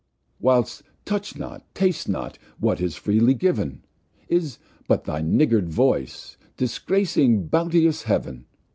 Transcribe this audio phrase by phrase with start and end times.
[0.01, 3.83] [Page 95] Whilst Touch not, Taste not, what is freely giv'n,
[4.29, 8.47] Is but thy niggard Voice, disgracing bounteous Heav'n.